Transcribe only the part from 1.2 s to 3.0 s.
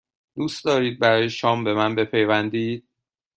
شام به من بپیوندید؟